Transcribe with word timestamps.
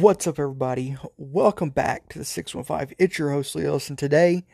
What's 0.00 0.26
up, 0.26 0.38
everybody? 0.38 0.96
Welcome 1.18 1.68
back 1.68 2.08
to 2.08 2.18
the 2.18 2.24
615. 2.24 2.96
It's 2.98 3.18
your 3.18 3.32
host, 3.32 3.54
Leos, 3.54 3.90
and 3.90 3.98
today 3.98 4.46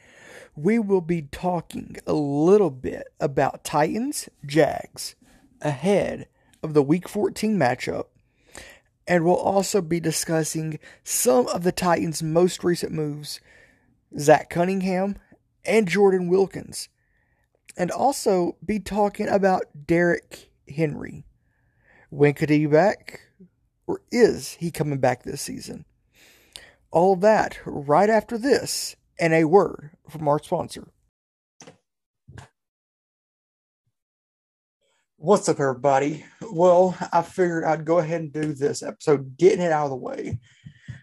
we 0.56 0.80
will 0.80 1.00
be 1.00 1.22
talking 1.22 1.98
a 2.04 2.14
little 2.14 2.70
bit 2.70 3.06
about 3.20 3.62
Titans 3.62 4.28
Jags 4.44 5.14
ahead 5.60 6.26
of 6.64 6.74
the 6.74 6.82
Week 6.82 7.08
14 7.08 7.56
matchup. 7.56 8.06
And 9.06 9.24
we'll 9.24 9.36
also 9.36 9.80
be 9.80 10.00
discussing 10.00 10.80
some 11.04 11.46
of 11.46 11.62
the 11.62 11.70
Titans' 11.70 12.24
most 12.24 12.64
recent 12.64 12.90
moves 12.90 13.40
Zach 14.18 14.50
Cunningham 14.50 15.16
and 15.64 15.86
Jordan 15.86 16.26
Wilkins. 16.26 16.88
And 17.76 17.92
also 17.92 18.56
be 18.66 18.80
talking 18.80 19.28
about 19.28 19.86
Derrick 19.86 20.50
Henry. 20.68 21.24
When 22.10 22.34
could 22.34 22.50
he 22.50 22.66
be 22.66 22.66
back? 22.66 23.25
Or 23.86 24.02
is 24.10 24.54
he 24.54 24.70
coming 24.70 24.98
back 24.98 25.22
this 25.22 25.40
season? 25.40 25.84
All 26.90 27.14
of 27.14 27.20
that 27.20 27.58
right 27.64 28.10
after 28.10 28.38
this, 28.38 28.96
and 29.18 29.32
a 29.32 29.44
word 29.44 29.90
from 30.08 30.28
our 30.28 30.42
sponsor. 30.42 30.88
What's 35.18 35.48
up, 35.48 35.58
everybody? 35.58 36.24
Well, 36.52 36.96
I 37.12 37.22
figured 37.22 37.64
I'd 37.64 37.84
go 37.84 37.98
ahead 37.98 38.20
and 38.20 38.32
do 38.32 38.52
this 38.52 38.82
episode, 38.82 39.36
getting 39.36 39.62
it 39.62 39.72
out 39.72 39.84
of 39.84 39.90
the 39.90 39.96
way. 39.96 40.38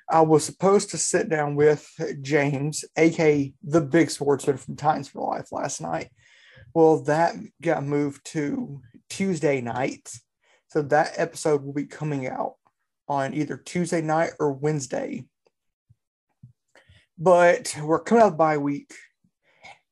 I 0.09 0.21
was 0.21 0.45
supposed 0.45 0.91
to 0.91 0.97
sit 0.97 1.29
down 1.29 1.55
with 1.55 1.89
James, 2.21 2.85
aka 2.95 3.51
the 3.63 3.81
big 3.81 4.11
sportsman 4.11 4.57
from 4.57 4.75
Titans 4.75 5.07
for 5.07 5.27
Life, 5.27 5.51
last 5.51 5.81
night. 5.81 6.09
Well, 6.73 7.03
that 7.03 7.35
got 7.61 7.83
moved 7.83 8.25
to 8.27 8.81
Tuesday 9.09 9.61
night. 9.61 10.11
So 10.67 10.81
that 10.83 11.13
episode 11.17 11.63
will 11.63 11.73
be 11.73 11.85
coming 11.85 12.27
out 12.27 12.55
on 13.13 13.33
either 13.35 13.57
Tuesday 13.57 14.01
night 14.01 14.31
or 14.39 14.51
Wednesday. 14.51 15.25
But 17.17 17.75
we're 17.81 17.99
coming 17.99 18.23
out 18.23 18.33
of 18.33 18.37
bye 18.37 18.57
week. 18.57 18.93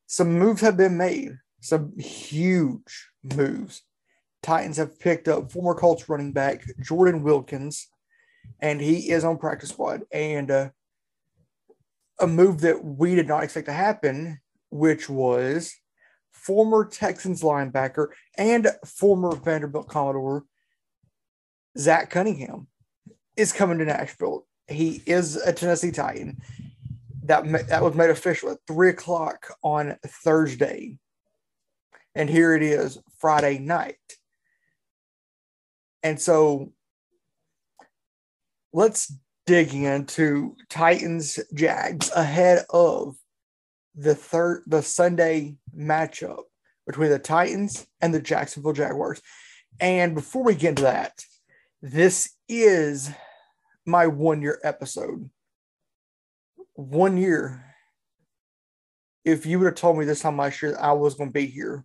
Some 0.06 0.38
moves 0.38 0.60
have 0.60 0.76
been 0.76 0.96
made, 0.96 1.38
some 1.60 1.96
huge 1.98 3.08
moves. 3.22 3.82
Titans 4.42 4.76
have 4.76 4.98
picked 4.98 5.28
up 5.28 5.52
former 5.52 5.78
Colts 5.78 6.08
running 6.08 6.32
back 6.32 6.64
Jordan 6.80 7.22
Wilkins, 7.22 7.88
and 8.60 8.80
he 8.80 9.10
is 9.10 9.22
on 9.24 9.38
practice 9.38 9.70
squad. 9.70 10.02
And 10.12 10.50
uh, 10.50 10.70
a 12.18 12.26
move 12.26 12.60
that 12.62 12.84
we 12.84 13.14
did 13.14 13.28
not 13.28 13.44
expect 13.44 13.66
to 13.66 13.72
happen, 13.72 14.40
which 14.70 15.08
was 15.08 15.74
former 16.32 16.84
Texans 16.84 17.42
linebacker 17.42 18.08
and 18.36 18.66
former 18.84 19.36
Vanderbilt 19.36 19.88
Commodore 19.88 20.44
Zach 21.78 22.10
Cunningham 22.10 22.66
is 23.36 23.52
coming 23.52 23.78
to 23.78 23.84
Nashville. 23.84 24.46
He 24.68 25.02
is 25.06 25.36
a 25.36 25.52
Tennessee 25.52 25.92
Titan. 25.92 26.40
That 27.24 27.68
that 27.68 27.82
was 27.82 27.94
made 27.94 28.10
official 28.10 28.50
at 28.50 28.58
three 28.66 28.88
o'clock 28.88 29.54
on 29.62 29.96
Thursday, 30.04 30.98
and 32.14 32.28
here 32.28 32.54
it 32.54 32.62
is 32.62 32.98
Friday 33.18 33.58
night. 33.58 33.96
And 36.02 36.20
so, 36.20 36.72
let's 38.72 39.12
dig 39.46 39.72
into 39.72 40.56
Titans 40.68 41.38
Jags 41.54 42.10
ahead 42.14 42.64
of 42.70 43.14
the 43.94 44.14
third 44.14 44.64
the 44.66 44.82
Sunday 44.82 45.56
matchup 45.76 46.42
between 46.86 47.10
the 47.10 47.18
Titans 47.18 47.86
and 48.00 48.12
the 48.12 48.20
Jacksonville 48.20 48.72
Jaguars. 48.72 49.20
And 49.80 50.14
before 50.14 50.42
we 50.42 50.54
get 50.54 50.70
into 50.70 50.82
that, 50.82 51.24
this 51.80 52.30
is 52.52 53.10
my 53.86 54.06
one 54.06 54.42
year 54.42 54.60
episode. 54.62 55.28
One 56.74 57.16
year. 57.16 57.64
If 59.24 59.46
you 59.46 59.58
would 59.58 59.66
have 59.66 59.74
told 59.76 59.98
me 59.98 60.04
this 60.04 60.20
time 60.20 60.36
last 60.36 60.60
year 60.62 60.76
I 60.78 60.92
was 60.92 61.14
going 61.14 61.30
to 61.30 61.32
be 61.34 61.46
here 61.46 61.84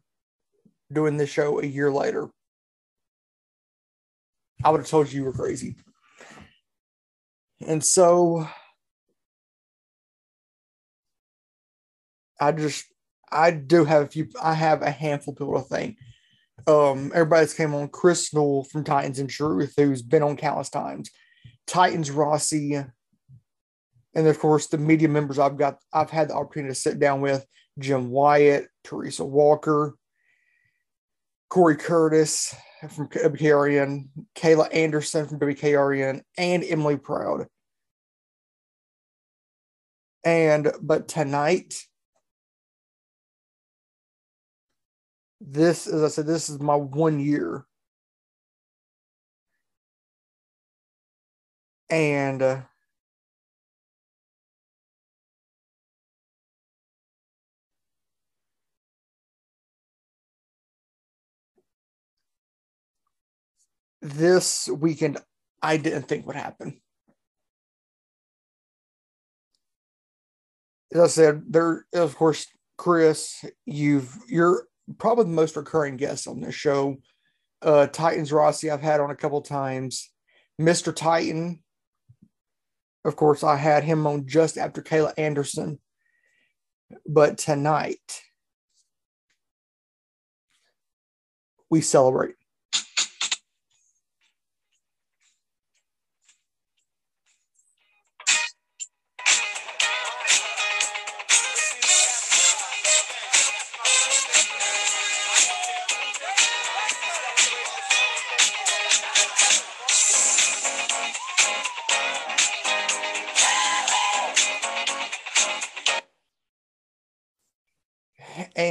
doing 0.91 1.17
this 1.17 1.29
show 1.29 1.59
a 1.59 1.66
year 1.66 1.91
later, 1.91 2.29
I 4.63 4.72
would 4.72 4.81
have 4.81 4.88
told 4.88 5.11
you 5.11 5.19
you 5.19 5.25
were 5.25 5.33
crazy. 5.33 5.75
And 7.66 7.84
so 7.84 8.47
I 12.39 12.51
just 12.51 12.85
I 13.31 13.51
do 13.51 13.85
have 13.85 14.03
a 14.03 14.07
few 14.07 14.29
I 14.41 14.53
have 14.53 14.81
a 14.81 14.91
handful 14.91 15.34
of 15.34 15.38
people 15.38 15.61
to 15.61 15.61
thank 15.61 15.97
um, 16.67 17.11
everybody's 17.16 17.53
came 17.53 17.73
on 17.73 17.88
Chris 17.88 18.33
Newell 18.33 18.66
from 18.66 18.83
Titans 18.83 19.19
and 19.19 19.29
Truth, 19.29 19.73
who's 19.78 20.01
been 20.01 20.23
on 20.23 20.35
countless 20.35 20.69
times, 20.69 21.09
Titans 21.66 22.11
Rossi, 22.11 22.73
and 22.73 24.28
of 24.28 24.39
course 24.39 24.67
the 24.67 24.78
media 24.78 25.07
members 25.07 25.39
I've 25.39 25.57
got 25.57 25.78
I've 25.94 26.09
had 26.09 26.29
the 26.29 26.35
opportunity 26.35 26.73
to 26.73 26.79
sit 26.79 27.00
down 27.00 27.22
with 27.22 27.45
Jim 27.79 28.09
Wyatt, 28.09 28.67
Teresa 28.83 29.23
Walker, 29.23 29.95
Corey 31.50 31.78
Curtis 31.78 32.53
from 32.89 33.07
WKRN, 33.09 34.09
Kayla 34.35 34.73
Anderson 34.73 35.28
from 35.28 35.39
WKRN, 35.39 36.22
and 36.38 36.63
Emily 36.63 36.97
Proud. 36.97 37.47
And 40.23 40.72
but 40.81 41.07
tonight 41.07 41.86
this, 45.39 45.87
as 45.87 46.03
I 46.03 46.07
said, 46.07 46.25
this 46.25 46.49
is 46.49 46.59
my 46.59 46.75
one 46.75 47.19
year. 47.19 47.65
And 51.89 52.41
uh, 52.41 52.61
this 64.01 64.67
weekend, 64.69 65.17
I 65.61 65.77
didn't 65.77 66.03
think 66.03 66.25
would 66.27 66.35
happen. 66.35 66.81
As 70.93 71.01
I 71.01 71.07
said, 71.07 71.43
there, 71.49 71.85
of 71.93 72.15
course, 72.15 72.47
Chris, 72.77 73.43
you've 73.65 74.17
you're 74.27 74.67
probably 74.97 75.25
the 75.25 75.31
most 75.31 75.55
recurring 75.55 75.97
guest 75.97 76.27
on 76.27 76.41
this 76.41 76.55
show. 76.55 76.97
Uh, 77.61 77.87
Titans 77.87 78.31
Rossi, 78.31 78.69
I've 78.71 78.81
had 78.81 78.99
on 78.99 79.11
a 79.11 79.15
couple 79.15 79.41
times. 79.41 80.11
Mr. 80.59 80.95
Titan, 80.95 81.63
of 83.05 83.15
course, 83.15 83.43
I 83.43 83.55
had 83.55 83.83
him 83.83 84.05
on 84.07 84.27
just 84.27 84.57
after 84.57 84.81
Kayla 84.81 85.13
Anderson. 85.17 85.79
But 87.05 87.37
tonight, 87.37 88.21
we 91.69 91.81
celebrate. 91.81 92.35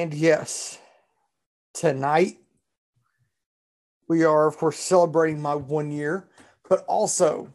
And 0.06 0.14
yes, 0.14 0.78
tonight 1.74 2.36
we 4.08 4.22
are, 4.22 4.46
of 4.46 4.56
course, 4.56 4.78
celebrating 4.78 5.42
my 5.42 5.56
one 5.56 5.90
year, 5.90 6.28
but 6.68 6.84
also 6.86 7.52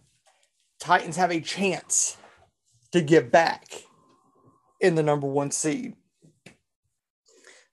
Titans 0.77 1.15
have 1.15 1.31
a 1.31 1.39
chance 1.39 2.17
to 2.91 3.01
get 3.01 3.31
back 3.31 3.69
in 4.81 4.95
the 4.95 5.01
number 5.01 5.27
one 5.27 5.49
seed. 5.49 5.93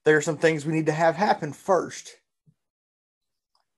There 0.05 0.15
are 0.15 0.21
some 0.21 0.37
things 0.37 0.65
we 0.65 0.71
need 0.71 0.85
to 0.85 0.93
have 0.93 1.17
happen 1.17 1.51
first. 1.51 2.15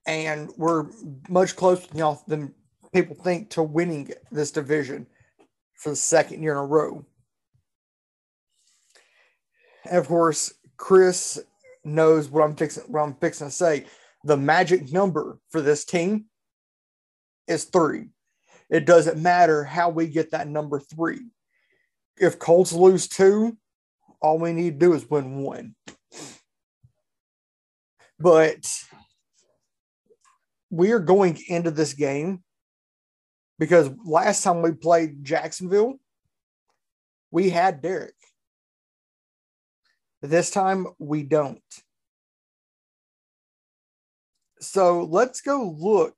And 0.06 0.52
we're 0.56 0.86
much 1.28 1.56
closer 1.56 1.88
than 2.28 2.54
people 2.94 3.16
think 3.16 3.50
to 3.50 3.64
winning 3.64 4.12
this 4.32 4.52
division 4.52 5.08
for 5.78 5.90
the 5.90 5.96
second 5.96 6.44
year 6.44 6.52
in 6.52 6.60
a 6.60 6.64
row. 6.64 7.04
And 9.90 9.98
of 9.98 10.08
course, 10.08 10.54
Chris 10.82 11.40
knows 11.84 12.28
what 12.28 12.44
I'm 12.44 12.56
fixing 12.56 12.84
what 12.86 13.02
I'm 13.02 13.14
fixing 13.14 13.48
to 13.48 13.52
say. 13.52 13.86
The 14.24 14.36
magic 14.36 14.92
number 14.92 15.38
for 15.52 15.62
this 15.62 15.86
team 15.86 16.26
is 17.48 17.66
three. 17.66 18.08
It 18.68 18.86
doesn't 18.86 19.22
matter 19.22 19.64
how 19.64 19.90
we 19.90 20.08
get 20.08 20.32
that 20.32 20.48
number 20.48 20.80
three. 20.80 21.20
If 22.18 22.40
Colts 22.40 22.74
lose 22.74 23.08
two, 23.08 23.58
all 24.22 24.40
we 24.40 24.54
need 24.54 24.80
to 24.80 24.86
do 24.88 24.94
is 24.94 25.08
win 25.08 25.44
one. 25.44 25.76
But 28.20 28.66
we 30.72 30.94
are 30.94 31.00
going 31.00 31.40
into 31.48 31.70
this 31.70 31.94
game 31.94 32.44
because 33.60 33.92
last 34.04 34.44
time 34.44 34.64
we 34.64 34.72
played 34.72 35.24
Jacksonville, 35.24 36.00
we 37.30 37.52
had 37.52 37.84
Derrick. 37.84 38.16
This 40.22 40.52
time 40.52 40.88
we 41.00 41.24
don't. 41.24 41.62
So 44.60 45.04
let's 45.04 45.42
go 45.42 45.76
look. 45.78 46.16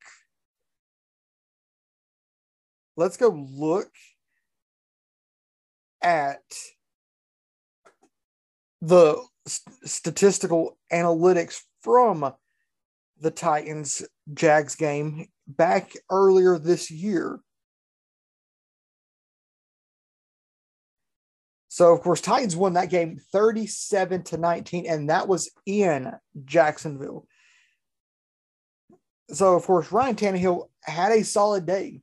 Let's 2.97 3.17
go 3.17 3.29
look 3.29 3.89
at 6.01 6.41
the 8.81 9.23
st- 9.47 9.89
statistical 9.89 10.77
analytics 10.91 11.61
from 11.81 12.33
the 13.19 13.31
Titans 13.31 14.05
Jags 14.33 14.75
game 14.75 15.27
back 15.47 15.93
earlier 16.09 16.59
this 16.59 16.91
year. 16.91 17.39
So, 21.73 21.91
of 21.91 22.01
course, 22.01 22.21
Titans 22.21 22.55
won 22.55 22.73
that 22.73 22.91
game 22.91 23.19
37 23.31 24.25
to 24.25 24.37
19, 24.37 24.85
and 24.85 25.09
that 25.09 25.27
was 25.27 25.49
in 25.65 26.11
Jacksonville. 26.45 27.25
So, 29.31 29.55
of 29.55 29.63
course, 29.65 29.91
Ryan 29.91 30.15
Tannehill 30.15 30.69
had 30.83 31.11
a 31.13 31.23
solid 31.23 31.65
day. 31.65 32.01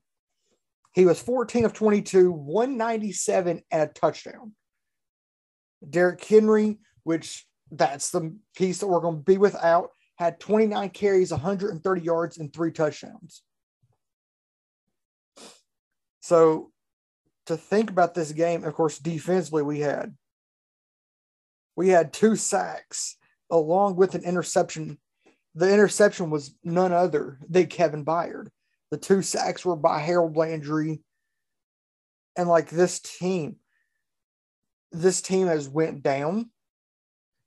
He 0.92 1.06
was 1.06 1.22
14 1.22 1.66
of 1.66 1.72
22, 1.72 2.32
197, 2.32 3.62
and 3.70 3.82
a 3.82 3.86
touchdown. 3.86 4.56
Derrick 5.88 6.24
Henry, 6.24 6.78
which 7.04 7.46
that's 7.70 8.10
the 8.10 8.36
piece 8.56 8.80
that 8.80 8.88
we're 8.88 8.98
going 8.98 9.18
to 9.18 9.22
be 9.22 9.38
without, 9.38 9.90
had 10.16 10.40
29 10.40 10.90
carries, 10.90 11.30
130 11.30 12.02
yards, 12.02 12.38
and 12.38 12.52
three 12.52 12.72
touchdowns. 12.72 13.42
So, 16.18 16.72
to 17.50 17.56
think 17.56 17.90
about 17.90 18.14
this 18.14 18.30
game, 18.30 18.62
of 18.62 18.74
course, 18.74 18.98
defensively, 18.98 19.62
we 19.62 19.80
had 19.80 20.14
we 21.76 21.88
had 21.88 22.12
two 22.12 22.36
sacks 22.36 23.16
along 23.50 23.96
with 23.96 24.14
an 24.14 24.22
interception. 24.22 24.98
The 25.56 25.72
interception 25.72 26.30
was 26.30 26.54
none 26.62 26.92
other 26.92 27.40
than 27.48 27.66
Kevin 27.66 28.04
Byard. 28.04 28.48
The 28.92 28.98
two 28.98 29.22
sacks 29.22 29.64
were 29.64 29.74
by 29.74 29.98
Harold 29.98 30.36
Landry. 30.36 31.02
And 32.36 32.48
like 32.48 32.70
this 32.70 33.00
team, 33.00 33.56
this 34.92 35.20
team 35.20 35.48
has 35.48 35.68
went 35.68 36.04
down. 36.04 36.50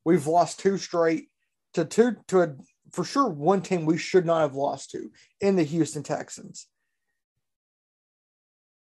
We've 0.04 0.28
lost 0.28 0.60
two 0.60 0.78
straight 0.78 1.30
to 1.76 1.86
two 1.86 2.18
to 2.28 2.42
a 2.42 2.56
for 2.92 3.06
sure 3.06 3.30
one 3.30 3.62
team 3.62 3.86
we 3.86 3.98
should 3.98 4.26
not 4.26 4.42
have 4.42 4.54
lost 4.54 4.92
to 4.92 5.10
in 5.40 5.56
the 5.56 5.64
Houston 5.64 6.04
Texans. 6.04 6.68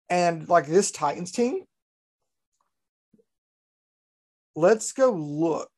And 0.09 0.47
like 0.47 0.67
this 0.67 0.91
Titans 0.91 1.31
team, 1.31 1.63
let's 4.55 4.93
go 4.93 5.11
look 5.11 5.71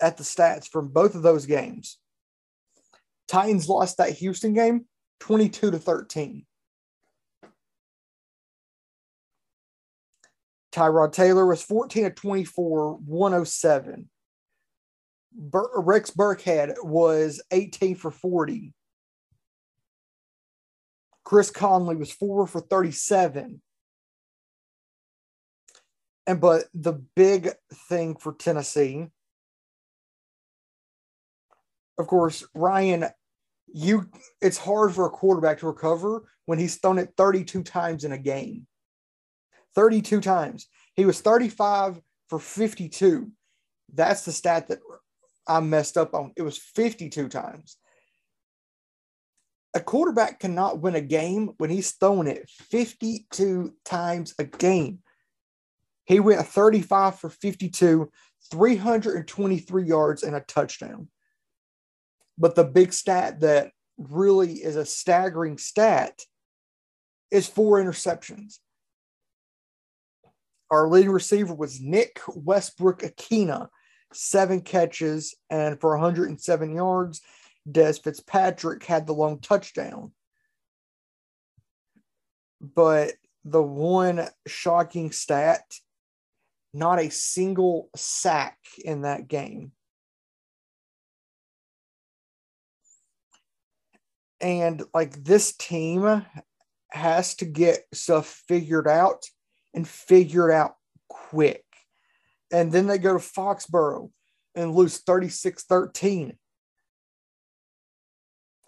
at 0.00 0.16
the 0.16 0.24
stats 0.24 0.68
from 0.68 0.88
both 0.88 1.14
of 1.14 1.22
those 1.22 1.46
games. 1.46 1.98
Titans 3.28 3.68
lost 3.68 3.98
that 3.98 4.10
Houston 4.10 4.54
game 4.54 4.86
22 5.20 5.70
to 5.72 5.78
13. 5.78 6.44
Tyrod 10.72 11.12
Taylor 11.12 11.46
was 11.46 11.62
14 11.62 12.06
of 12.06 12.14
24, 12.16 12.94
107. 12.94 14.10
Bur- 15.32 15.70
Rex 15.76 16.10
Burkhead 16.10 16.74
was 16.82 17.40
18 17.52 17.94
for 17.94 18.10
40. 18.10 18.72
Chris 21.24 21.50
Conley 21.50 21.96
was 21.96 22.12
four 22.12 22.46
for 22.46 22.60
37. 22.60 23.60
And 26.26 26.40
but 26.40 26.64
the 26.74 26.92
big 27.16 27.50
thing 27.88 28.16
for 28.16 28.32
Tennessee, 28.32 29.06
of 31.98 32.06
course, 32.06 32.46
Ryan, 32.54 33.06
you 33.72 34.08
it's 34.40 34.58
hard 34.58 34.94
for 34.94 35.06
a 35.06 35.10
quarterback 35.10 35.58
to 35.58 35.66
recover 35.66 36.24
when 36.46 36.58
he's 36.58 36.76
thrown 36.76 36.98
it 36.98 37.12
32 37.16 37.62
times 37.62 38.04
in 38.04 38.12
a 38.12 38.18
game. 38.18 38.66
32 39.74 40.20
times. 40.20 40.68
He 40.94 41.04
was 41.04 41.20
35 41.20 42.00
for 42.28 42.38
52. 42.38 43.30
That's 43.92 44.24
the 44.24 44.32
stat 44.32 44.68
that 44.68 44.78
I 45.46 45.60
messed 45.60 45.96
up 45.96 46.14
on. 46.14 46.32
It 46.36 46.42
was 46.42 46.58
52 46.58 47.28
times 47.28 47.76
a 49.74 49.80
quarterback 49.80 50.38
cannot 50.38 50.80
win 50.80 50.94
a 50.94 51.00
game 51.00 51.50
when 51.58 51.68
he's 51.68 51.90
throwing 51.92 52.28
it 52.28 52.48
52 52.48 53.74
times 53.84 54.34
a 54.38 54.44
game. 54.44 55.00
He 56.04 56.20
went 56.20 56.46
35 56.46 57.18
for 57.18 57.28
52, 57.28 58.10
323 58.52 59.84
yards, 59.84 60.22
and 60.22 60.36
a 60.36 60.40
touchdown. 60.40 61.08
But 62.38 62.54
the 62.54 62.64
big 62.64 62.92
stat 62.92 63.40
that 63.40 63.72
really 63.96 64.54
is 64.54 64.76
a 64.76 64.84
staggering 64.84 65.58
stat 65.58 66.20
is 67.30 67.48
four 67.48 67.82
interceptions. 67.82 68.58
Our 70.70 70.88
leading 70.88 71.10
receiver 71.10 71.54
was 71.54 71.80
Nick 71.80 72.20
Westbrook-Ikhine, 72.28 73.68
seven 74.12 74.60
catches 74.60 75.34
and 75.50 75.80
for 75.80 75.96
107 75.96 76.74
yards 76.74 77.20
Dez 77.68 78.02
Fitzpatrick 78.02 78.84
had 78.84 79.06
the 79.06 79.14
long 79.14 79.40
touchdown. 79.40 80.12
But 82.60 83.12
the 83.44 83.62
one 83.62 84.28
shocking 84.46 85.12
stat 85.12 85.62
not 86.74 86.98
a 86.98 87.08
single 87.08 87.88
sack 87.94 88.58
in 88.84 89.02
that 89.02 89.28
game. 89.28 89.70
And 94.40 94.82
like 94.92 95.22
this 95.22 95.54
team 95.56 96.26
has 96.90 97.36
to 97.36 97.44
get 97.44 97.84
stuff 97.94 98.42
figured 98.48 98.88
out 98.88 99.24
and 99.72 99.88
figured 99.88 100.50
out 100.50 100.74
quick. 101.08 101.64
And 102.52 102.70
then 102.70 102.88
they 102.88 102.98
go 102.98 103.14
to 103.14 103.18
Foxborough 103.20 104.10
and 104.54 104.74
lose 104.74 104.98
36 104.98 105.64
13. 105.64 106.36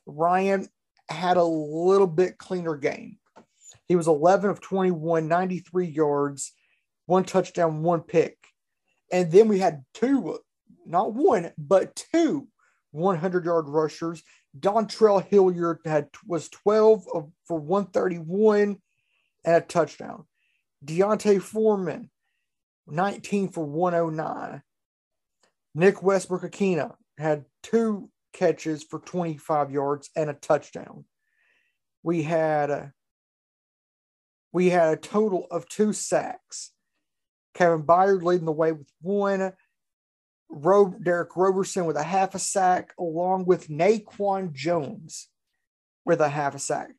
Ryan 0.07 0.69
had 1.09 1.37
a 1.37 1.45
little 1.45 2.07
bit 2.07 2.39
cleaner 2.39 2.77
game. 2.77 3.19
He 3.87 3.97
was 3.97 4.09
11 4.09 4.51
of 4.51 4.61
21, 4.61 5.29
93 5.29 5.87
yards, 5.87 6.53
one 7.07 7.25
touchdown, 7.25 7.83
one 7.83 8.01
pick. 8.01 8.37
And 9.13 9.31
then 9.31 9.49
we 9.49 9.59
had 9.59 9.85
two, 9.95 10.39
not 10.85 11.15
one, 11.15 11.53
but 11.57 11.95
two 12.13 12.49
100 12.91 13.45
yard 13.45 13.69
rushers. 13.69 14.23
Dontrell 14.59 15.25
Hilliard 15.25 15.81
had 15.85 16.09
was 16.27 16.49
12 16.49 17.07
of, 17.15 17.31
for 17.47 17.59
131 17.59 18.79
and 19.45 19.55
a 19.55 19.61
touchdown. 19.61 20.25
D'Onta 20.85 21.41
Foreman, 21.41 22.11
19 22.87 23.49
for 23.49 23.65
109. 23.65 24.63
Nick 25.75 26.03
Westbrook-Ikhine 26.03 26.95
had 27.19 27.45
two 27.63 28.11
catches 28.37 28.85
for 28.85 29.00
25 29.00 29.71
yards 29.73 30.11
and 30.14 30.31
a 30.31 30.35
touchdown. 30.35 31.05
We 32.02 32.23
had 32.23 32.71
a, 32.71 32.93
we 34.52 34.71
had 34.71 34.93
a 34.93 35.00
total 35.00 35.47
of 35.50 35.69
two 35.69 35.93
sacks. 35.93 36.73
Kevin 37.55 37.83
Byard 37.83 38.23
leading 38.23 38.47
the 38.47 38.52
way 38.52 38.73
with 38.73 38.88
one. 39.00 39.52
Ro- 40.49 40.95
Derrick 41.02 41.37
Roberson 41.37 41.87
with 41.87 41.97
a 41.97 42.02
half 42.02 42.35
a 42.35 42.38
sack, 42.38 42.93
along 42.99 43.47
with 43.47 43.69
Naquan 43.69 44.52
Jones 44.52 45.28
with 46.05 46.21
a 46.21 46.28
half 46.28 46.55
a 46.55 46.59
sack. 46.59 46.90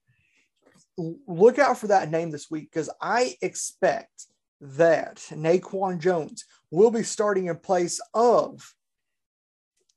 Look 0.98 1.60
out 1.60 1.77
for 1.77 1.88
that 1.88 2.12
name 2.12 2.32
this 2.32 2.51
week 2.51 2.70
because 2.72 2.89
I 3.01 3.36
expect 3.41 4.25
that 4.60 5.17
Naquan 5.32 6.00
Jones 6.00 6.46
will 6.72 6.91
be 6.91 7.03
starting 7.03 7.46
in 7.46 7.58
place 7.58 8.01
of 8.13 8.74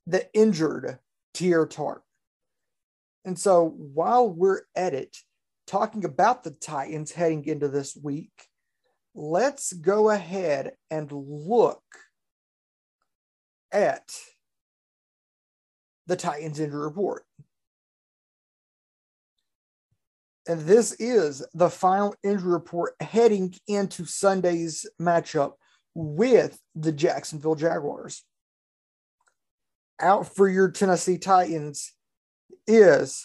the 0.07 0.29
injured 0.35 0.99
Teair 1.35 1.69
Tart. 1.69 2.03
And 3.25 3.39
so 3.39 3.69
while 3.69 4.29
we're 4.29 4.63
at 4.75 4.95
it, 4.95 5.17
talking 5.67 6.05
about 6.05 6.43
the 6.43 6.51
Titans 6.51 7.13
heading 7.13 7.45
into 7.47 7.69
this 7.69 7.97
week, 7.97 8.33
let's 9.15 9.73
go 9.73 10.11
ahead 10.11 10.73
and 10.91 11.11
look 11.13 11.83
at 13.73 14.11
the 16.07 16.17
Titans 16.17 16.59
injury 16.59 16.81
report. 16.81 17.25
And 20.49 20.63
this 20.63 20.93
is 20.93 21.47
the 21.55 21.71
final 21.71 22.15
injury 22.25 22.51
report 22.53 22.95
heading 23.01 23.55
into 23.69 24.05
Sunday's 24.05 24.87
matchup 25.01 25.53
with 25.95 26.59
the 26.75 26.91
Jacksonville 26.91 27.55
Jaguars 27.55 28.25
out 30.01 30.35
for 30.35 30.49
your 30.49 30.71
Tennessee 30.71 31.19
Titans 31.19 31.93
is 32.67 33.25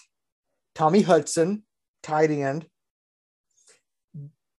Tommy 0.74 1.02
Hudson, 1.02 1.64
tight 2.04 2.32
end, 2.32 2.68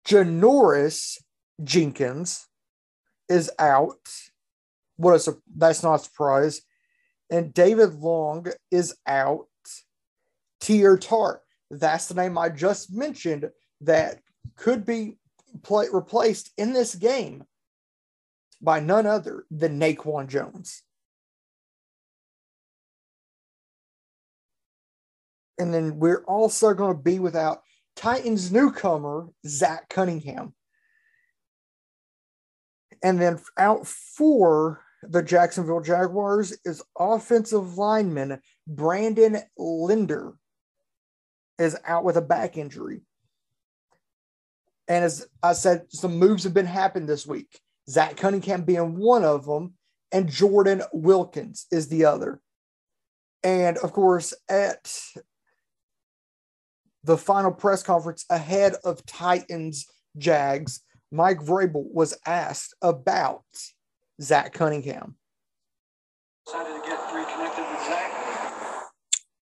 Janoris 0.06 1.18
Jenkins 1.62 2.46
is 3.28 3.50
out. 3.58 4.08
What 4.96 5.26
a 5.26 5.36
that's 5.56 5.82
not 5.82 5.96
a 5.96 6.04
surprise. 6.04 6.62
And 7.30 7.52
David 7.52 7.94
Long 7.94 8.46
is 8.70 8.94
out. 9.06 9.46
Teair 10.60 11.00
Tart, 11.00 11.42
that's 11.70 12.06
the 12.06 12.14
name 12.14 12.38
I 12.38 12.48
just 12.48 12.92
mentioned 12.92 13.50
that 13.82 14.20
could 14.56 14.86
be 14.86 15.18
play, 15.62 15.86
replaced 15.92 16.50
in 16.56 16.72
this 16.72 16.94
game 16.94 17.44
by 18.60 18.80
none 18.80 19.06
other 19.06 19.44
than 19.50 19.78
Naquan 19.78 20.28
Jones. 20.28 20.82
And 25.58 25.72
then 25.72 25.98
we're 25.98 26.24
also 26.24 26.74
going 26.74 26.96
to 26.96 27.02
be 27.02 27.18
without 27.18 27.62
Titans 27.94 28.52
newcomer, 28.52 29.28
Zach 29.46 29.88
Cunningham. 29.88 30.54
And 33.02 33.20
then 33.20 33.40
out 33.56 33.86
for 33.86 34.82
the 35.02 35.22
Jacksonville 35.22 35.80
Jaguars 35.80 36.56
is 36.64 36.82
offensive 36.98 37.78
lineman 37.78 38.40
Brandon 38.66 39.38
Linder 39.56 40.34
is 41.58 41.76
out 41.84 42.04
with 42.04 42.16
a 42.16 42.22
back 42.22 42.56
injury. 42.56 43.02
And 44.88 45.04
as 45.04 45.26
I 45.42 45.52
said, 45.54 45.86
some 45.88 46.18
moves 46.18 46.44
have 46.44 46.54
been 46.54 46.66
happening 46.66 47.06
this 47.06 47.26
week. 47.26 47.60
Zach 47.88 48.16
Cunningham 48.16 48.62
being 48.62 48.96
one 48.96 49.24
of 49.24 49.46
them, 49.46 49.74
and 50.12 50.28
Jordan 50.28 50.82
Wilkins 50.92 51.66
is 51.70 51.88
the 51.88 52.04
other. 52.04 52.40
And 53.42 53.78
of 53.78 53.92
course, 53.92 54.34
at 54.48 54.92
the 57.06 57.16
final 57.16 57.52
press 57.52 57.82
conference 57.84 58.24
ahead 58.30 58.74
of 58.84 59.06
Titans 59.06 59.86
Jags, 60.18 60.80
Mike 61.12 61.38
Vrabel 61.38 61.84
was 61.92 62.18
asked 62.26 62.74
about 62.82 63.44
Zach 64.20 64.52
Cunningham. 64.52 65.14
Excited 66.44 66.82
to 66.82 66.88
get 66.88 67.14
reconnected 67.14 67.64
with 67.64 67.86
Zach. 67.86 68.12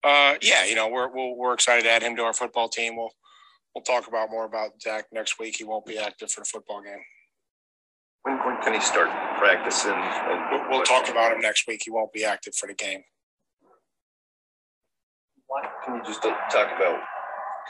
Uh, 0.05 0.35
yeah, 0.43 0.67
you 0.67 0.75
know 0.75 0.89
we're 0.89 1.09
we 1.09 1.35
are 1.43 1.51
are 1.51 1.55
excited 1.55 1.85
to 1.85 1.91
add 1.91 2.03
him 2.03 2.15
to 2.17 2.23
our 2.23 2.35
football 2.35 2.69
team. 2.69 2.97
We'll 2.97 3.13
we'll 3.75 3.83
talk 3.83 4.09
about 4.09 4.31
more 4.31 4.45
about 4.45 4.81
Zach 4.83 5.07
next 5.11 5.39
week. 5.39 5.57
He 5.57 5.65
won't 5.65 5.87
be 5.87 5.97
active 5.97 6.31
for 6.31 6.43
the 6.43 6.47
football 6.47 6.83
game. 6.83 7.01
When, 8.25 8.37
when 8.45 8.61
can 8.63 8.75
he 8.75 8.81
start 8.81 9.09
practicing? 9.39 9.93
And 9.93 10.51
we'll, 10.51 10.71
we'll 10.71 10.83
talk 10.83 11.09
about 11.09 11.33
him 11.33 11.41
next 11.41 11.67
week. 11.67 11.83
He 11.85 11.91
won't 11.91 12.13
be 12.13 12.25
active 12.25 12.55
for 12.55 12.67
the 12.67 12.75
game. 12.75 13.03
What 15.47 15.65
can 15.85 15.97
you 15.97 16.03
just 16.05 16.23
talk 16.23 16.77
about 16.77 17.01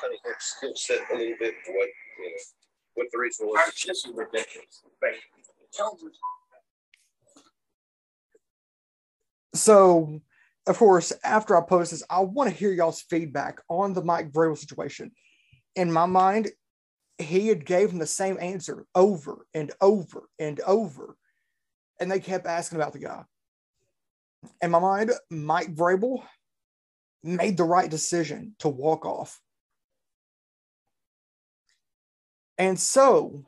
kind 0.01 0.15
of 0.15 0.35
skill 0.39 0.73
set 0.75 0.99
a 1.13 1.17
little 1.17 1.37
bit? 1.39 1.55
What 1.69 1.89
you 2.19 2.25
know, 2.25 2.37
what 2.95 3.07
the 3.13 3.19
reason 3.19 3.47
was? 3.47 3.85
This 3.87 4.05
is 4.05 4.13
ridiculous. 4.15 4.83
So, 9.55 10.21
of 10.67 10.79
course, 10.79 11.13
after 11.23 11.57
I 11.57 11.61
post 11.61 11.93
this, 11.93 12.03
I 12.11 12.21
want 12.21 12.51
to 12.51 12.57
hear 12.57 12.73
y'all's 12.73 13.03
feedback 13.03 13.61
on 13.69 13.93
the 13.93 14.03
Mike 14.03 14.33
Vrabel 14.33 14.59
situation. 14.59 15.13
In 15.77 15.93
my 15.93 16.07
mind, 16.07 16.51
he 17.19 17.49
had 17.49 17.65
gave 17.65 17.91
him 17.91 17.99
the 17.99 18.07
same 18.07 18.39
answer 18.41 18.85
over 18.95 19.47
and 19.55 19.73
over 19.81 20.29
and 20.39 20.61
over, 20.61 21.17
and 22.01 22.11
they 22.11 22.19
kept 22.21 22.47
asking 22.47 22.77
about 22.77 22.93
the 22.93 22.99
guy. 22.99 23.25
In 24.61 24.71
my 24.71 24.81
mind, 24.81 25.13
Mike 25.31 25.75
Vrabel 25.75 26.25
made 27.23 27.57
the 27.57 27.65
right 27.65 27.91
decision 27.91 28.55
to 28.59 28.69
walk 28.69 29.07
off. 29.07 29.41
And 32.59 32.79
so 32.79 33.45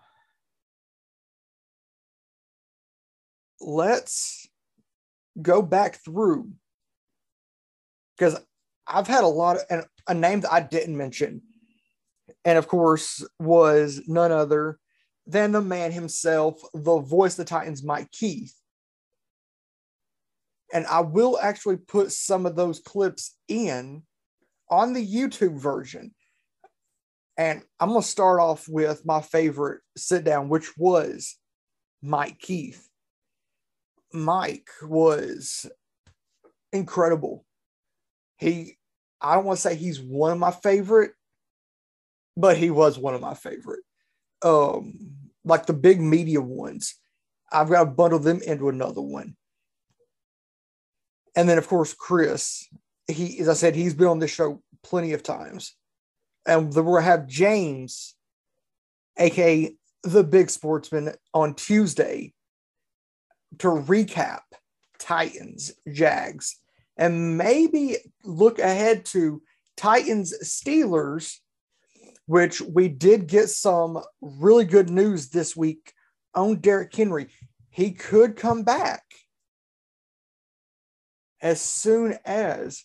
let's 3.60 4.48
go 5.40 5.62
back 5.62 6.02
through 6.04 6.50
because 8.16 8.38
I've 8.86 9.06
had 9.06 9.24
a 9.24 9.28
lot 9.28 9.56
of 9.56 9.62
and 9.68 9.84
a 10.08 10.14
name 10.14 10.40
that 10.40 10.52
I 10.52 10.60
didn't 10.60 10.96
mention, 10.96 11.42
and 12.44 12.56
of 12.56 12.68
course 12.68 13.24
was 13.38 14.02
none 14.06 14.32
other 14.32 14.78
than 15.26 15.52
the 15.52 15.60
man 15.60 15.92
himself, 15.92 16.60
the 16.72 16.98
voice 16.98 17.32
of 17.32 17.38
the 17.38 17.44
Titans, 17.44 17.82
Mike 17.82 18.10
Keith. 18.12 18.54
And 20.72 20.86
I 20.86 21.00
will 21.00 21.38
actually 21.40 21.76
put 21.76 22.12
some 22.12 22.46
of 22.46 22.56
those 22.56 22.80
clips 22.80 23.36
in 23.48 24.02
on 24.70 24.92
the 24.92 25.04
YouTube 25.04 25.58
version. 25.58 26.14
And 27.36 27.62
I'm 27.78 27.90
going 27.90 28.00
to 28.00 28.06
start 28.06 28.40
off 28.40 28.66
with 28.68 29.04
my 29.04 29.20
favorite 29.20 29.82
sit 29.96 30.24
down, 30.24 30.48
which 30.48 30.76
was 30.76 31.36
Mike 32.02 32.38
Keith. 32.38 32.88
Mike 34.12 34.68
was 34.82 35.66
incredible. 36.72 37.44
He, 38.38 38.78
I 39.20 39.34
don't 39.34 39.44
want 39.44 39.58
to 39.58 39.62
say 39.62 39.74
he's 39.74 40.00
one 40.00 40.32
of 40.32 40.38
my 40.38 40.50
favorite, 40.50 41.12
but 42.36 42.56
he 42.56 42.70
was 42.70 42.98
one 42.98 43.14
of 43.14 43.20
my 43.20 43.34
favorite. 43.34 43.80
Um, 44.42 44.94
like 45.44 45.66
the 45.66 45.72
big 45.72 46.00
media 46.00 46.40
ones, 46.40 46.94
I've 47.52 47.68
got 47.68 47.84
to 47.84 47.90
bundle 47.90 48.18
them 48.18 48.40
into 48.46 48.68
another 48.68 49.02
one. 49.02 49.36
And 51.34 51.48
then, 51.48 51.58
of 51.58 51.68
course, 51.68 51.92
Chris. 51.92 52.66
He, 53.08 53.38
as 53.38 53.48
I 53.48 53.54
said, 53.54 53.76
he's 53.76 53.94
been 53.94 54.08
on 54.08 54.18
this 54.18 54.32
show 54.32 54.62
plenty 54.82 55.12
of 55.12 55.22
times 55.22 55.76
and 56.46 56.74
we'll 56.74 57.00
have 57.00 57.26
James, 57.26 58.14
aka 59.18 59.74
the 60.02 60.24
Big 60.24 60.50
Sportsman, 60.50 61.12
on 61.34 61.54
Tuesday 61.54 62.32
to 63.58 63.68
recap 63.68 64.42
Titans, 64.98 65.72
Jags, 65.90 66.56
and 66.96 67.36
maybe 67.36 67.96
look 68.24 68.58
ahead 68.58 69.04
to 69.06 69.42
Titans, 69.76 70.34
Steelers, 70.42 71.38
which 72.26 72.60
we 72.60 72.88
did 72.88 73.26
get 73.26 73.48
some 73.48 74.02
really 74.20 74.64
good 74.64 74.90
news 74.90 75.28
this 75.28 75.56
week 75.56 75.92
on 76.34 76.56
Derrick 76.56 76.94
Henry. 76.94 77.28
He 77.70 77.92
could 77.92 78.36
come 78.36 78.62
back 78.62 79.02
as 81.40 81.60
soon 81.60 82.18
as 82.24 82.84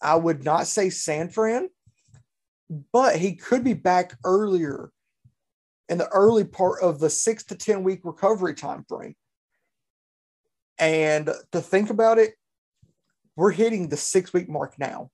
I 0.00 0.16
would 0.16 0.44
not 0.44 0.66
say 0.66 0.90
San 0.90 1.28
Fran, 1.28 1.68
but 2.92 3.16
he 3.16 3.34
could 3.34 3.64
be 3.64 3.74
back 3.74 4.16
earlier 4.24 4.90
in 5.88 5.98
the 5.98 6.08
early 6.08 6.44
part 6.44 6.82
of 6.82 6.98
the 6.98 7.10
six 7.10 7.44
to 7.44 7.54
10 7.54 7.82
week 7.82 8.00
recovery 8.04 8.54
time 8.54 8.84
frame. 8.88 9.14
And 10.78 11.30
to 11.52 11.60
think 11.60 11.90
about 11.90 12.18
it, 12.18 12.34
we're 13.36 13.50
hitting 13.50 13.88
the 13.88 13.96
six 13.96 14.32
week 14.32 14.48
mark 14.48 14.78
now. 14.78 15.10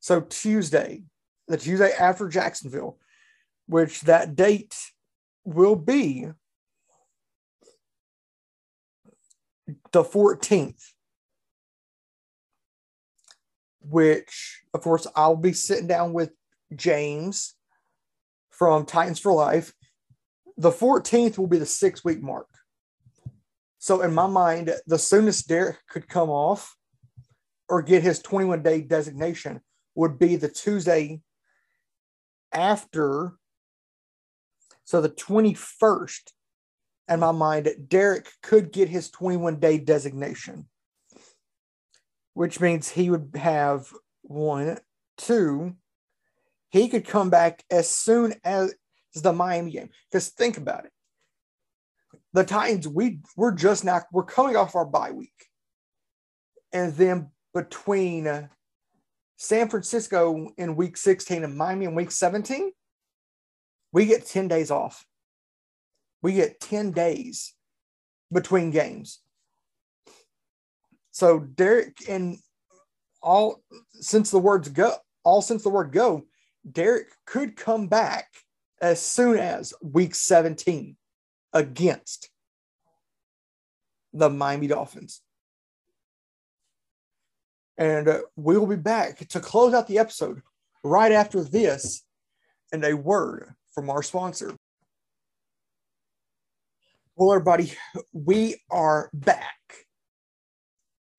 So 0.00 0.20
Tuesday, 0.20 1.02
the 1.48 1.56
Tuesday 1.56 1.92
after 1.98 2.28
Jacksonville, 2.28 2.98
which 3.66 4.02
that 4.02 4.36
date 4.36 4.76
will 5.44 5.76
be 5.76 6.28
the 9.90 10.04
14th 10.04 10.92
which 13.88 14.62
of 14.74 14.80
course 14.80 15.06
I'll 15.14 15.36
be 15.36 15.52
sitting 15.52 15.86
down 15.86 16.12
with 16.12 16.30
James 16.74 17.54
from 18.50 18.86
Titans 18.86 19.18
for 19.18 19.32
Life. 19.32 19.72
The 20.56 20.70
14th 20.70 21.38
will 21.38 21.46
be 21.46 21.58
the 21.58 21.66
six 21.66 22.04
week 22.04 22.22
mark. 22.22 22.48
So, 23.78 24.00
in 24.00 24.14
my 24.14 24.26
mind, 24.26 24.74
the 24.86 24.98
soonest 24.98 25.46
Derrick 25.48 25.76
could 25.88 26.08
come 26.08 26.30
off 26.30 26.74
or 27.68 27.82
get 27.82 28.02
his 28.02 28.20
21 28.20 28.62
day 28.62 28.80
designation 28.80 29.60
would 29.94 30.18
be 30.18 30.36
the 30.36 30.48
Tuesday 30.48 31.20
after. 32.52 33.34
So, 34.84 35.00
the 35.00 35.10
21st, 35.10 36.32
in 37.08 37.20
my 37.20 37.32
mind, 37.32 37.68
Derrick 37.86 38.28
could 38.42 38.72
get 38.72 38.88
his 38.88 39.10
21 39.10 39.60
day 39.60 39.78
designation 39.78 40.66
which 42.36 42.60
means 42.60 42.90
he 42.90 43.08
would 43.08 43.30
have 43.34 43.90
one, 44.20 44.78
two. 45.16 45.74
He 46.68 46.86
could 46.88 47.06
come 47.06 47.30
back 47.30 47.64
as 47.70 47.88
soon 47.88 48.34
as 48.44 48.74
the 49.14 49.32
Miami 49.32 49.70
game. 49.70 49.88
Because 50.12 50.28
think 50.28 50.58
about 50.58 50.84
it. 50.84 50.92
The 52.34 52.44
Titans, 52.44 52.86
we 52.86 53.20
we're 53.38 53.54
just 53.54 53.86
now 53.86 54.02
we're 54.12 54.22
coming 54.22 54.54
off 54.54 54.76
our 54.76 54.84
bye 54.84 55.12
week. 55.12 55.46
And 56.74 56.92
then 56.92 57.30
between 57.54 58.26
uh, 58.26 58.48
San 59.38 59.70
Francisco 59.70 60.50
in 60.58 60.76
week 60.76 60.98
16 60.98 61.42
and 61.42 61.56
Miami 61.56 61.86
in 61.86 61.94
week 61.94 62.10
17, 62.10 62.70
we 63.92 64.04
get 64.04 64.26
10 64.26 64.46
days 64.46 64.70
off. 64.70 65.06
We 66.20 66.34
get 66.34 66.60
10 66.60 66.90
days 66.90 67.54
between 68.30 68.72
games. 68.72 69.20
So 71.16 71.40
Derrick 71.40 71.96
and 72.10 72.36
all 73.22 73.62
since 73.94 74.30
the 74.30 74.38
words 74.38 74.68
go, 74.68 74.92
all 75.24 75.40
since 75.40 75.62
the 75.62 75.70
word 75.70 75.90
go, 75.90 76.26
Derrick 76.70 77.06
could 77.24 77.56
come 77.56 77.86
back 77.86 78.26
as 78.82 79.00
soon 79.00 79.38
as 79.38 79.72
week 79.80 80.14
17 80.14 80.94
against 81.54 82.28
the 84.12 84.28
Miami 84.28 84.66
Dolphins. 84.66 85.22
And 87.78 88.08
uh, 88.08 88.18
we 88.36 88.58
will 88.58 88.66
be 88.66 88.76
back 88.76 89.26
to 89.26 89.40
close 89.40 89.72
out 89.72 89.88
the 89.88 89.98
episode 89.98 90.42
right 90.84 91.12
after 91.12 91.42
this 91.42 92.04
and 92.74 92.84
a 92.84 92.94
word 92.94 93.54
from 93.74 93.88
our 93.88 94.02
sponsor. 94.02 94.54
Well, 97.16 97.32
everybody, 97.32 97.72
we 98.12 98.56
are 98.70 99.08
back. 99.14 99.85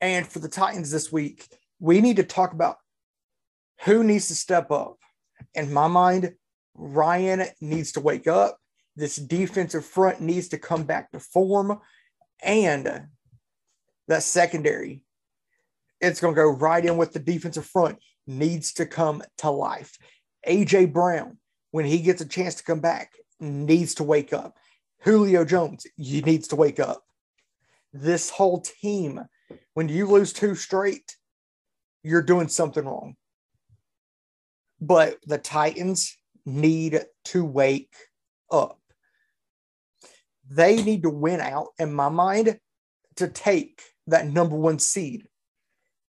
And 0.01 0.27
for 0.27 0.39
the 0.39 0.49
Titans 0.49 0.91
this 0.91 1.11
week, 1.11 1.47
we 1.79 2.01
need 2.01 2.17
to 2.17 2.23
talk 2.23 2.53
about 2.53 2.77
who 3.85 4.03
needs 4.03 4.27
to 4.27 4.35
step 4.35 4.71
up. 4.71 4.97
In 5.53 5.71
my 5.73 5.87
mind, 5.87 6.33
Ryan 6.75 7.45
needs 7.61 7.91
to 7.93 7.99
wake 7.99 8.27
up. 8.27 8.59
This 8.95 9.15
defensive 9.15 9.85
front 9.85 10.21
needs 10.21 10.47
to 10.49 10.57
come 10.57 10.83
back 10.83 11.11
to 11.11 11.19
form. 11.19 11.79
And 12.43 13.07
that 14.07 14.23
secondary, 14.23 15.03
it's 16.01 16.19
going 16.19 16.33
to 16.35 16.41
go 16.41 16.49
right 16.49 16.83
in 16.83 16.97
with 16.97 17.13
the 17.13 17.19
defensive 17.19 17.65
front, 17.65 17.99
needs 18.25 18.73
to 18.73 18.85
come 18.85 19.23
to 19.39 19.49
life. 19.49 19.97
AJ 20.47 20.93
Brown, 20.93 21.37
when 21.71 21.85
he 21.85 21.99
gets 21.99 22.21
a 22.21 22.27
chance 22.27 22.55
to 22.55 22.63
come 22.63 22.79
back, 22.79 23.13
needs 23.39 23.95
to 23.95 24.03
wake 24.03 24.33
up. 24.33 24.57
Julio 25.03 25.45
Jones, 25.45 25.85
he 25.95 26.21
needs 26.21 26.47
to 26.49 26.55
wake 26.55 26.79
up. 26.79 27.03
This 27.93 28.29
whole 28.29 28.61
team, 28.61 29.21
when 29.73 29.89
you 29.89 30.07
lose 30.07 30.33
two 30.33 30.55
straight, 30.55 31.15
you're 32.03 32.21
doing 32.21 32.47
something 32.47 32.85
wrong. 32.85 33.15
But 34.79 35.17
the 35.25 35.37
Titans 35.37 36.17
need 36.45 37.01
to 37.25 37.45
wake 37.45 37.95
up. 38.51 38.79
They 40.49 40.81
need 40.81 41.03
to 41.03 41.09
win 41.09 41.41
out, 41.41 41.67
in 41.77 41.93
my 41.93 42.09
mind, 42.09 42.59
to 43.17 43.27
take 43.27 43.81
that 44.07 44.27
number 44.27 44.55
one 44.55 44.79
seed. 44.79 45.27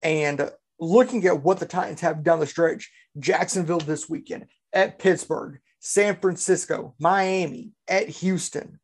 And 0.03 0.51
looking 0.79 1.27
at 1.27 1.43
what 1.43 1.59
the 1.59 1.67
Titans 1.67 2.01
have 2.01 2.23
down 2.23 2.41
the 2.41 2.47
stretch, 2.47 2.91
Jacksonville 3.19 3.81
this 3.81 4.09
weekend, 4.09 4.47
at 4.73 4.99
Pittsburgh, 4.99 5.59
San 5.81 6.17
Francisco, 6.17 6.95
Miami, 6.99 7.73
at 7.89 8.09
Houston. 8.09 8.80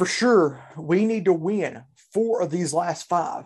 For 0.00 0.06
sure, 0.06 0.64
we 0.78 1.04
need 1.04 1.26
to 1.26 1.32
win 1.34 1.82
four 2.14 2.40
of 2.40 2.50
these 2.50 2.72
last 2.72 3.06
five 3.06 3.44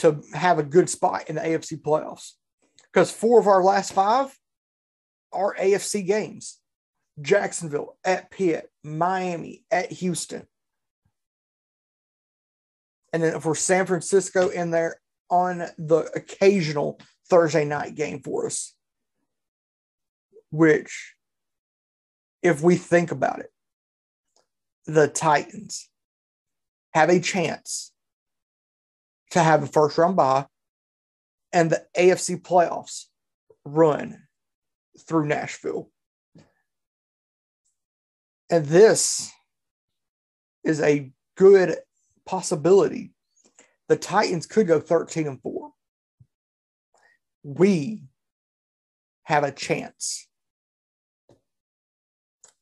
to 0.00 0.20
have 0.34 0.58
a 0.58 0.64
good 0.64 0.90
spot 0.90 1.28
in 1.28 1.36
the 1.36 1.42
AFC 1.42 1.80
playoffs. 1.80 2.32
Because 2.92 3.12
four 3.12 3.38
of 3.38 3.46
our 3.46 3.62
last 3.62 3.92
five 3.92 4.36
are 5.32 5.54
AFC 5.54 6.04
games 6.04 6.58
Jacksonville, 7.22 7.96
at 8.04 8.32
Pitt, 8.32 8.68
Miami, 8.82 9.62
at 9.70 9.92
Houston. 9.92 10.42
And 13.12 13.22
then 13.22 13.38
for 13.38 13.54
San 13.54 13.86
Francisco 13.86 14.48
in 14.48 14.72
there 14.72 14.96
on 15.30 15.68
the 15.78 16.10
occasional 16.16 16.98
Thursday 17.30 17.64
night 17.64 17.94
game 17.94 18.22
for 18.24 18.46
us 18.46 18.74
which, 20.50 21.14
if 22.42 22.60
we 22.60 22.74
think 22.74 23.12
about 23.12 23.38
it, 23.38 23.52
the 24.86 25.08
Titans 25.08 25.88
have 26.94 27.10
a 27.10 27.20
chance 27.20 27.92
to 29.30 29.42
have 29.42 29.62
a 29.62 29.66
first 29.66 29.98
round 29.98 30.16
bye 30.16 30.46
and 31.52 31.70
the 31.70 31.84
AFC 31.96 32.40
playoffs 32.40 33.06
run 33.64 34.22
through 34.98 35.26
Nashville. 35.26 35.90
And 38.50 38.66
this 38.66 39.32
is 40.64 40.80
a 40.80 41.10
good 41.36 41.76
possibility. 42.24 43.12
The 43.88 43.96
Titans 43.96 44.46
could 44.46 44.66
go 44.66 44.80
13 44.80 45.26
and 45.26 45.40
4. 45.40 45.70
We 47.42 48.02
have 49.24 49.44
a 49.44 49.52
chance 49.52 50.28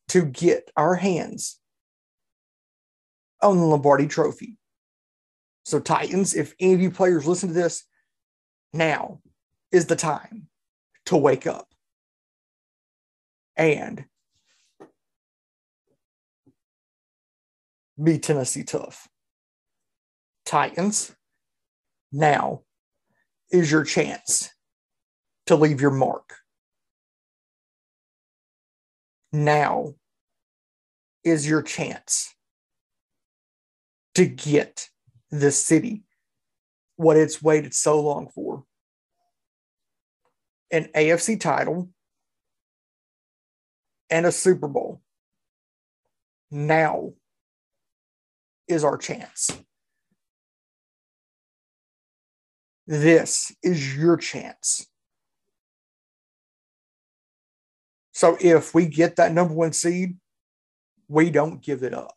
to 0.08 0.24
get 0.24 0.70
our 0.76 0.94
hands 0.94 1.58
on 3.44 3.58
the 3.58 3.64
Lombardi 3.64 4.06
trophy. 4.06 4.58
So, 5.64 5.80
Titans, 5.80 6.34
if 6.34 6.54
any 6.60 6.74
of 6.74 6.80
you 6.80 6.90
players 6.90 7.26
listen 7.26 7.48
to 7.50 7.54
this, 7.54 7.84
now 8.72 9.20
is 9.70 9.86
the 9.86 9.96
time 9.96 10.48
to 11.06 11.16
wake 11.16 11.46
up 11.46 11.68
and 13.56 14.04
be 18.02 18.18
Tennessee 18.18 18.64
tough. 18.64 19.08
Titans, 20.44 21.14
now 22.12 22.62
is 23.50 23.70
your 23.70 23.84
chance 23.84 24.50
to 25.46 25.56
leave 25.56 25.80
your 25.80 25.90
mark 25.90 26.34
now 29.34 29.94
is 31.24 31.46
your 31.46 31.60
chance 31.60 32.32
to 34.14 34.26
get 34.26 34.88
this 35.30 35.62
city 35.62 36.04
what 36.96 37.16
it's 37.16 37.42
waited 37.42 37.74
so 37.74 38.00
long 38.00 38.28
for 38.28 38.64
an 40.70 40.88
AFC 40.94 41.38
title 41.40 41.88
and 44.10 44.26
a 44.26 44.32
Super 44.32 44.68
Bowl. 44.68 45.00
Now 46.50 47.12
is 48.68 48.84
our 48.84 48.96
chance. 48.96 49.50
This 52.86 53.54
is 53.62 53.96
your 53.96 54.16
chance. 54.16 54.86
So 58.12 58.36
if 58.40 58.74
we 58.74 58.86
get 58.86 59.16
that 59.16 59.32
number 59.32 59.54
one 59.54 59.72
seed, 59.72 60.16
we 61.08 61.30
don't 61.30 61.62
give 61.62 61.82
it 61.82 61.94
up. 61.94 62.14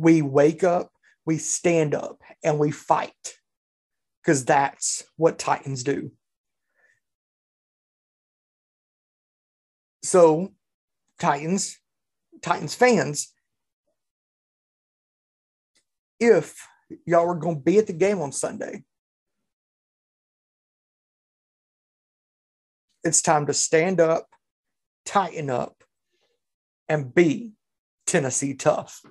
We 0.00 0.22
wake 0.22 0.64
up, 0.64 0.90
we 1.26 1.36
stand 1.36 1.94
up, 1.94 2.22
and 2.42 2.58
we 2.58 2.70
fight 2.70 3.34
because 4.22 4.46
that's 4.46 5.04
what 5.16 5.38
Titans 5.38 5.84
do. 5.84 6.10
So, 10.02 10.54
Titans, 11.18 11.78
Titans 12.40 12.74
fans, 12.74 13.30
if 16.18 16.66
y'all 17.04 17.28
are 17.28 17.34
going 17.34 17.56
to 17.56 17.62
be 17.62 17.76
at 17.76 17.86
the 17.86 17.92
game 17.92 18.22
on 18.22 18.32
Sunday, 18.32 18.84
it's 23.04 23.20
time 23.20 23.44
to 23.48 23.52
stand 23.52 24.00
up, 24.00 24.28
tighten 25.04 25.50
up, 25.50 25.84
and 26.88 27.14
be 27.14 27.52
Tennessee 28.06 28.54
tough. 28.54 29.02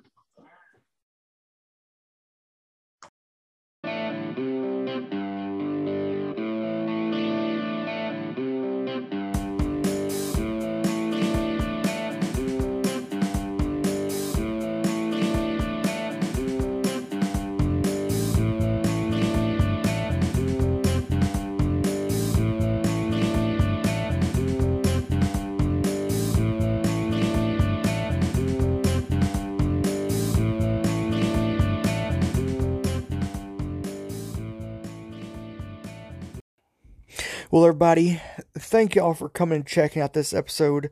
Well, 37.52 37.64
everybody, 37.64 38.22
thank 38.56 38.94
y'all 38.94 39.12
for 39.12 39.28
coming 39.28 39.56
and 39.56 39.66
checking 39.66 40.00
out 40.00 40.12
this 40.12 40.32
episode. 40.32 40.88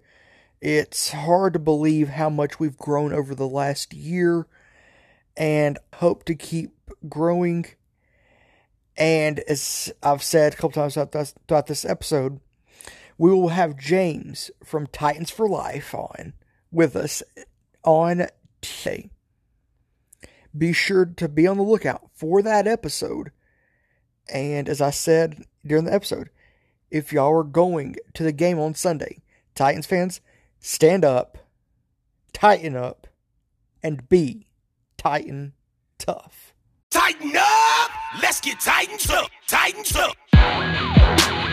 It's 0.61 1.13
hard 1.13 1.53
to 1.53 1.61
believe 1.61 2.09
how 2.09 2.31
much 2.31 2.59
we've 2.59 2.77
grown 2.77 3.13
over 3.13 3.33
the 3.33 3.47
last 3.47 3.95
year 3.95 4.49
and 5.37 5.79
hope 5.95 6.25
to 6.25 6.35
keep 6.35 6.73
growing. 7.09 7.67
And 8.97 9.39
as 9.49 9.93
I've 10.03 10.25
said 10.25 10.53
a 10.53 10.57
couple 10.57 10.71
times 10.71 10.95
throughout 10.95 11.67
this 11.69 11.85
episode, 11.85 12.41
we 13.17 13.31
will 13.31 13.51
have 13.51 13.79
James 13.79 14.51
from 14.65 14.89
Titans 14.89 15.31
for 15.31 15.49
Life 15.49 15.95
on 15.95 16.33
with 16.73 16.97
us 16.97 17.23
on 17.85 18.27
today. 18.61 19.11
Be 20.57 20.73
sure 20.73 21.07
to 21.07 21.29
be 21.29 21.47
on 21.47 21.57
the 21.57 21.63
lookout 21.63 22.11
for 22.15 22.43
that 22.43 22.67
episode. 22.67 23.31
And 24.29 24.69
as 24.69 24.81
I 24.81 24.91
said 24.91 25.45
during 25.65 25.85
the 25.85 25.95
episode, 25.95 26.31
if 26.91 27.13
y'all 27.13 27.35
are 27.37 27.45
going 27.45 27.97
to 28.15 28.23
the 28.23 28.33
game 28.33 28.59
on 28.59 28.75
Sunday, 28.75 29.23
Titans 29.55 29.87
fans, 29.87 30.21
stand 30.61 31.05
up, 31.05 31.39
tighten 32.33 32.77
up, 32.77 33.07
and 33.83 34.09
be 34.09 34.47
Titan 34.97 35.53
tough. 35.99 36.55
Tighten 36.91 37.33
up! 37.37 37.91
Let's 38.23 38.41
get 38.41 38.61
Titans 38.61 39.11
up! 39.11 39.31
Titans 39.47 39.95
up! 39.97 41.48